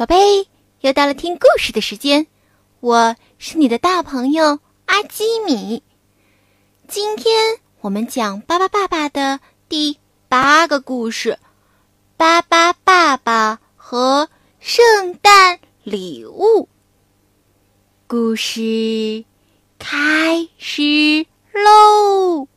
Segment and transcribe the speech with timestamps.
[0.00, 0.46] 宝贝，
[0.80, 2.26] 又到了听故事的时间，
[2.80, 5.82] 我是你的大朋友阿基米。
[6.88, 11.38] 今天我们讲巴巴爸爸的第八个故事：
[12.16, 16.66] 巴巴爸爸和圣诞礼物。
[18.06, 19.26] 故事
[19.78, 22.48] 开始喽！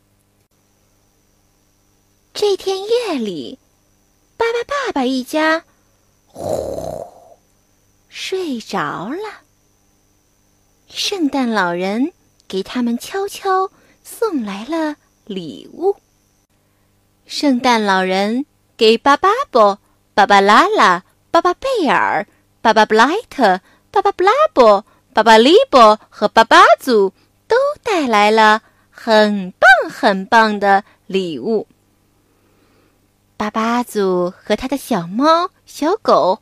[2.34, 3.60] 这天夜里，
[4.38, 5.66] 巴巴爸爸一家
[6.28, 7.12] 呼。
[8.16, 9.42] 睡着了。
[10.88, 12.14] 圣诞老人
[12.48, 13.72] 给他们悄悄
[14.04, 15.96] 送来了礼物。
[17.26, 18.46] 圣诞老人
[18.78, 19.80] 给巴巴布、
[20.14, 22.28] 巴巴拉拉、巴巴贝尔、
[22.62, 27.12] 巴巴布莱特、巴巴布拉伯、巴巴利伯和巴巴祖
[27.48, 28.62] 都带来了
[28.92, 31.68] 很棒很棒的礼物。
[33.36, 36.40] 巴巴祖和他的小猫、小狗。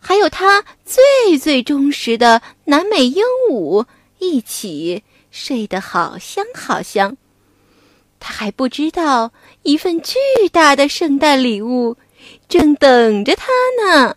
[0.00, 3.84] 还有他最最忠实的南美鹦鹉
[4.18, 7.16] 一起睡得好香好香。
[8.18, 10.14] 他还不知道一份巨
[10.50, 11.96] 大的圣诞礼物
[12.48, 13.46] 正等着他
[13.82, 14.16] 呢。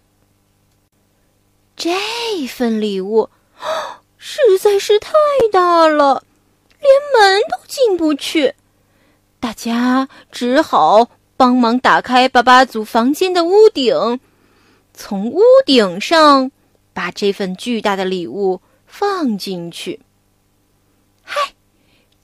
[1.76, 1.92] 这
[2.48, 3.30] 份礼物
[4.18, 5.12] 实在是太
[5.52, 6.24] 大了，
[6.80, 8.54] 连门都进不去。
[9.40, 14.20] 大家只好帮忙打开巴巴祖房间的屋顶。
[14.94, 16.52] 从屋顶上
[16.94, 20.02] 把这份巨大的礼物放进去。
[21.24, 21.54] 嗨，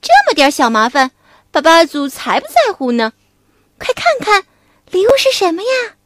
[0.00, 1.10] 这么点小麻烦，
[1.50, 3.12] 巴巴祖才不在乎呢！
[3.78, 4.44] 快看看，
[4.90, 5.96] 礼物是什么呀？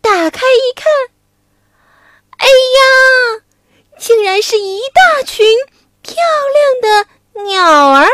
[0.00, 0.92] 打开一看，
[2.38, 3.42] 哎呀，
[3.98, 5.46] 竟然是一大群
[6.00, 6.16] 漂
[6.82, 8.08] 亮的鸟儿！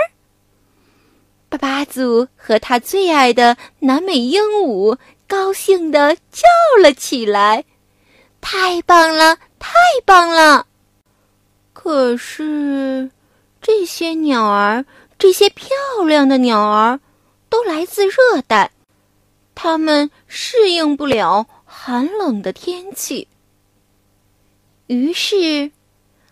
[1.48, 4.98] 巴巴祖和他最爱的南美鹦鹉。
[5.31, 6.42] 高兴的叫
[6.83, 7.64] 了起来
[8.42, 9.70] ：“太棒了，太
[10.05, 10.67] 棒了！”
[11.73, 13.09] 可是，
[13.62, 14.84] 这些鸟儿，
[15.20, 15.69] 这些漂
[16.05, 16.98] 亮的鸟儿，
[17.48, 18.73] 都来自热带，
[19.55, 23.29] 它们适应不了寒冷的天气。
[24.89, 25.70] 于是，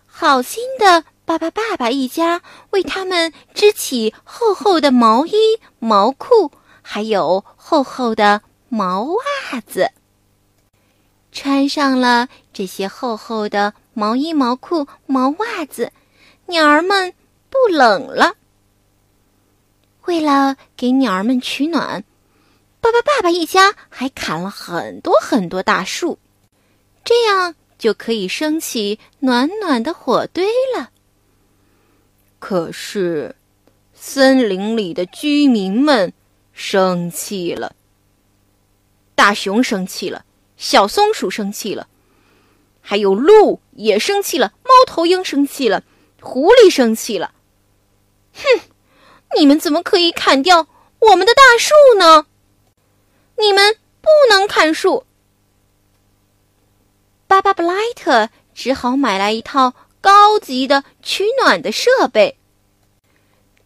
[0.05, 5.37] 好心的巴巴爸爸一家为他们织起厚厚的毛衣、
[5.79, 6.51] 毛裤，
[6.81, 8.41] 还有厚厚的。
[8.69, 9.91] 毛袜子，
[11.31, 15.91] 穿上了这些厚厚的毛衣、毛裤、毛袜子，
[16.45, 17.13] 鸟儿们
[17.49, 18.35] 不冷了。
[20.05, 22.03] 为了给鸟儿们取暖，
[22.79, 26.17] 爸爸、爸爸一家还砍了很多很多大树，
[27.03, 30.45] 这样就可以升起暖暖的火堆
[30.77, 30.91] 了。
[32.37, 33.35] 可是，
[33.93, 36.13] 森林里的居民们
[36.53, 37.75] 生气了。
[39.19, 40.23] 大熊生气了，
[40.55, 41.89] 小松鼠生气了，
[42.79, 45.83] 还有鹿也生气了，猫头鹰生气了，
[46.21, 47.33] 狐狸生气了。
[48.33, 48.61] 哼，
[49.37, 50.69] 你们怎么可以砍掉
[50.99, 52.27] 我们的大树呢？
[53.37, 55.05] 你们不能砍树。
[57.27, 62.37] 巴巴布莱特只好买来一套高级的取暖的设备。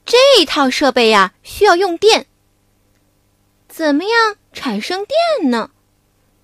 [0.04, 2.26] 这套设备呀，需要用电。
[3.76, 4.36] 怎么样？
[4.54, 5.72] 产生电呢？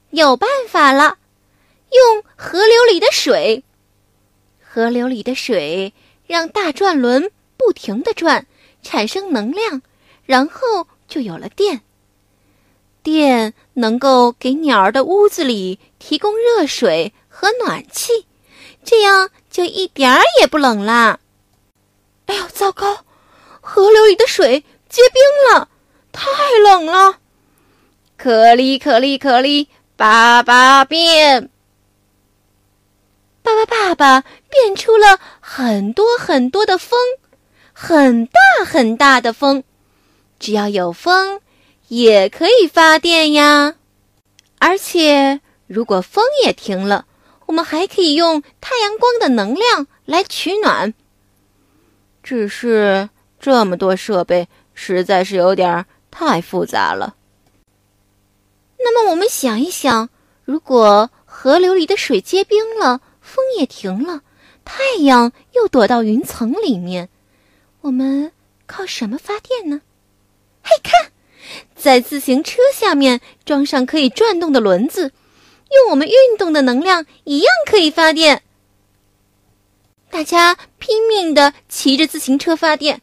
[0.09, 1.19] 有办法了，
[1.91, 3.63] 用河流里的水。
[4.59, 5.93] 河流里的水
[6.25, 8.47] 让大转轮不停的转，
[8.81, 9.83] 产生能量，
[10.25, 11.81] 然后就有了电。
[13.03, 18.25] 电能够给鸟儿的屋子里提供热水和暖气，
[18.83, 21.19] 这样就一点儿也不冷啦。
[22.25, 23.05] 哎呦，糟糕！
[23.61, 25.21] 河流里的水结冰
[25.53, 25.69] 了，
[26.11, 26.29] 太
[26.63, 27.17] 冷了。
[28.17, 31.49] 可里可里可里，爸爸变！
[33.41, 36.99] 爸爸爸爸变出了很多很多的风，
[37.73, 39.63] 很大很大的风。
[40.37, 41.41] 只要有风，
[41.87, 43.75] 也可以发电呀。
[44.59, 47.05] 而且，如果风也停了，
[47.45, 50.93] 我们还可以用太阳光的能量来取暖。
[52.21, 57.15] 只是这么多设备，实在是有点儿太复杂了。
[58.77, 60.09] 那么我们想一想，
[60.45, 64.21] 如果河流里的水结冰了，风也停了，
[64.63, 67.09] 太阳又躲到云层里面，
[67.81, 68.31] 我们
[68.65, 69.81] 靠什么发电呢？
[70.63, 71.11] 嘿，看，
[71.75, 75.11] 在自行车下面装上可以转动的轮子，
[75.71, 78.43] 用我们运动的能量一样可以发电。
[80.09, 83.01] 大家拼命的骑着自行车发电，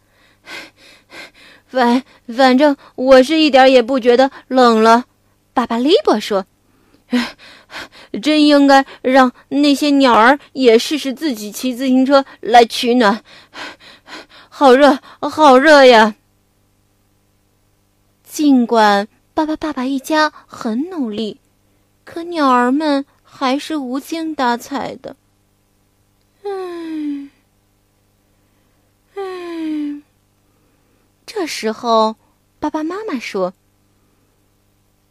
[1.67, 5.05] 反反正我是一点也不觉得冷了。
[5.53, 6.47] 巴巴利伯说
[8.23, 13.23] ：“真应该让那些鸟儿也试试自己骑自行车来取暖。
[14.49, 16.15] 好热，好热呀！
[18.25, 21.41] 尽管巴巴爸爸一家很努力，
[22.05, 25.17] 可鸟儿们还是无精打采的。
[31.47, 32.17] 这时候，
[32.59, 33.55] 爸爸妈妈说：“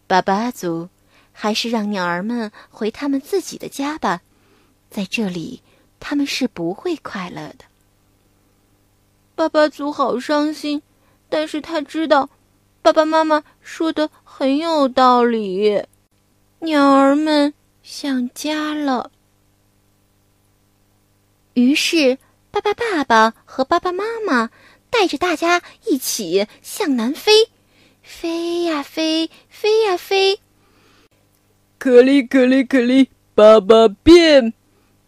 [0.05, 0.89] 巴巴族。”
[1.31, 4.21] 还是让鸟儿们回他们自己的家吧，
[4.89, 5.61] 在这里
[5.97, 7.63] 他们是不会快乐的。
[9.33, 10.81] 爸爸祖好伤心，
[11.29, 12.29] 但是他知道
[12.81, 15.85] 爸爸妈妈说的很有道理，
[16.59, 19.09] 鸟儿们想家了。
[21.53, 22.17] 于是，
[22.51, 24.49] 爸爸爸爸和爸爸妈妈
[24.97, 27.49] 带着大家一起向南飞，
[28.01, 30.39] 飞呀飞，飞呀飞。
[31.77, 34.53] 可里可里可里，爸爸变！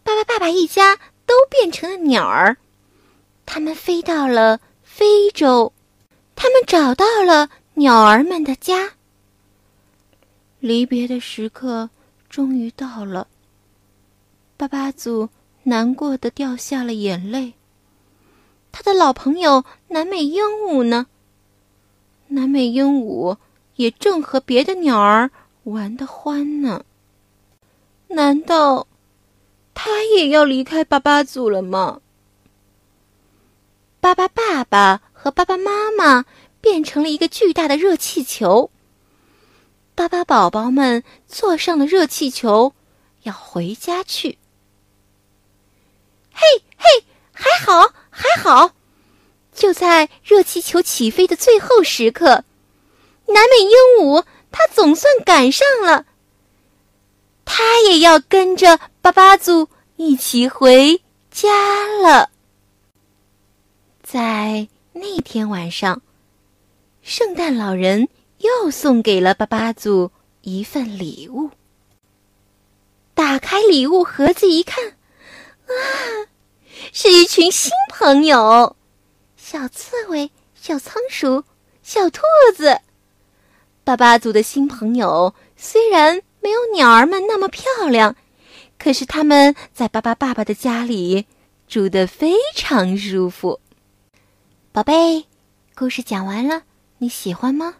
[0.02, 0.94] 爸爸爸爸一家
[1.24, 2.58] 都变成了鸟儿，
[3.46, 5.72] 他们飞到了非洲，
[6.36, 8.92] 他们找到了鸟儿们的家。
[10.60, 11.88] 离别的时刻
[12.28, 13.26] 终于到了，
[14.58, 15.30] 巴巴祖
[15.62, 17.54] 难过的掉下了眼泪。
[18.72, 21.06] 他的老朋友南美鹦鹉呢？
[22.28, 23.36] 南美鹦鹉
[23.76, 25.30] 也正和别的鸟儿。
[25.64, 26.84] 玩得欢呢？
[28.08, 28.86] 难道
[29.74, 32.00] 他也要离开巴巴祖了吗？
[34.00, 36.24] 巴巴爸爸和巴巴妈妈
[36.60, 38.70] 变成了一个巨大的热气球。
[39.94, 42.72] 巴巴宝宝们坐上了热气球，
[43.24, 44.38] 要回家去。
[46.32, 46.40] 嘿
[46.76, 47.04] 嘿，
[48.48, 48.72] 好！
[49.54, 52.44] 就在热气球起飞的最后时刻，
[53.26, 54.24] 南美鹦鹉。
[54.50, 56.06] 它总算赶上了，
[57.44, 62.30] 它也要跟着巴巴祖一起回家了。
[64.02, 66.00] 在那天晚上，
[67.02, 68.08] 圣诞老人
[68.38, 70.10] 又送给了巴巴祖
[70.40, 71.50] 一份礼物。
[73.12, 74.96] 打开礼物盒子一看，
[75.66, 75.74] 啊，
[76.92, 78.76] 是一群新朋友：
[79.36, 81.44] 小刺猬、小仓鼠、
[81.82, 82.22] 小兔
[82.56, 82.80] 子。
[83.84, 88.16] 巴巴族的新朋友虽然没有鸟儿们那么漂亮，
[88.78, 91.26] 可是他们在巴巴爸爸的家里
[91.66, 93.60] 住得非常舒服。
[94.72, 95.26] 宝贝，
[95.74, 96.62] 故事讲完了，
[96.98, 97.74] 你喜欢吗？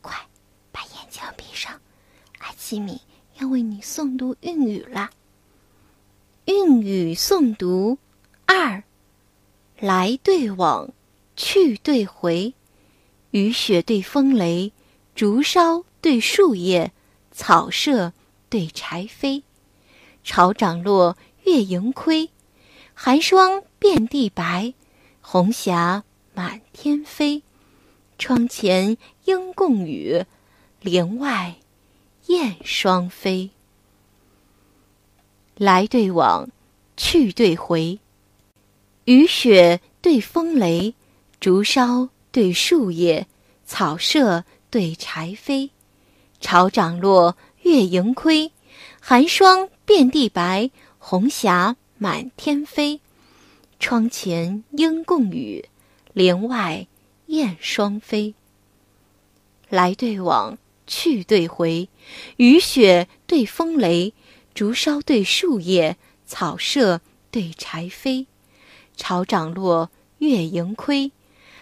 [0.00, 0.16] 快
[0.72, 1.78] 把眼睛闭上，
[2.38, 3.00] 阿基米
[3.38, 5.10] 要为你诵读韵语啦。
[6.48, 7.98] 韵语诵读
[8.46, 8.82] 二：
[9.78, 10.88] 来对往，
[11.36, 12.54] 去对回，
[13.32, 14.72] 雨雪对风雷。
[15.14, 16.90] 竹梢对树叶，
[17.32, 18.14] 草舍
[18.48, 19.42] 对柴扉，
[20.24, 22.30] 潮涨落月盈亏，
[22.94, 24.72] 寒霜遍地白，
[25.20, 26.02] 红霞
[26.32, 27.42] 满天飞。
[28.18, 28.96] 窗前
[29.26, 30.24] 莺共语，
[30.80, 31.56] 帘外
[32.28, 33.50] 燕双飞。
[35.58, 36.48] 来对往，
[36.96, 37.98] 去对回，
[39.04, 40.94] 雨雪对风雷，
[41.38, 43.26] 竹梢对树叶，
[43.66, 44.44] 草舍。
[44.70, 45.70] 对柴扉，
[46.42, 48.52] 潮涨落月盈亏，
[49.00, 53.00] 寒霜遍地白，红霞满天飞。
[53.80, 55.66] 窗前莺共语，
[56.12, 56.86] 帘外
[57.28, 58.34] 燕双飞。
[59.70, 61.88] 来对往，去对回，
[62.36, 64.12] 雨雪对风雷，
[64.58, 65.96] 竹梢对树叶，
[66.26, 67.00] 草舍
[67.30, 68.26] 对柴扉。
[68.96, 69.88] 潮涨落
[70.18, 71.12] 月盈亏，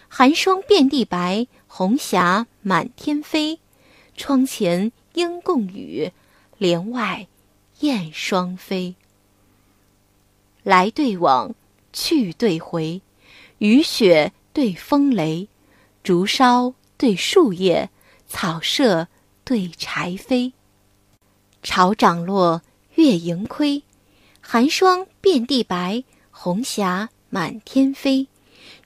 [0.08, 1.46] 寒霜遍地白。
[1.66, 3.60] 红霞满天飞，
[4.16, 6.10] 窗前莺共语，
[6.56, 7.26] 帘外
[7.80, 8.94] 燕双飞。
[10.62, 11.54] 来对往，
[11.92, 13.02] 去对回，
[13.58, 15.48] 雨雪对风雷，
[16.02, 17.90] 竹梢对树叶，
[18.26, 19.08] 草舍
[19.44, 20.52] 对柴扉。
[21.62, 22.62] 潮涨落
[22.96, 23.82] 月盈亏，
[24.40, 28.26] 寒霜遍地白，红霞满天飞。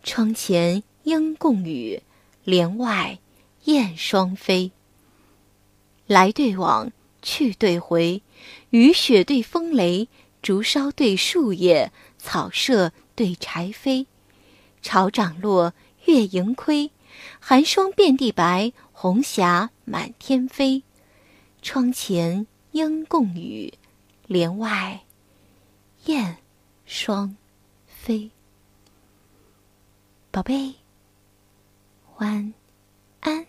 [0.04, 2.02] 窗前莺共语。
[2.42, 3.18] 帘外
[3.64, 4.72] 燕双飞。
[6.06, 6.90] 来对往，
[7.22, 8.22] 去对回，
[8.70, 10.08] 雨雪对风雷，
[10.42, 14.06] 竹梢对树叶，草舍对柴扉。
[14.82, 15.74] 潮涨落
[16.06, 16.90] 月盈亏，
[17.38, 20.82] 寒霜遍地白，红霞满天飞。
[21.62, 23.74] 窗前莺共语，
[24.30, 25.00] 帘外
[26.04, 26.36] 燕
[26.86, 27.36] 双
[27.84, 28.30] 飞。
[30.30, 30.72] 宝贝。
[32.18, 32.54] 晚
[33.18, 33.44] 安。